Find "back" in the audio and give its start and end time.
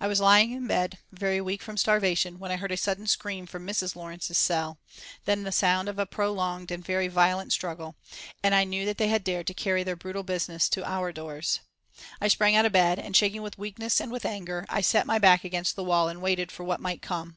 15.18-15.44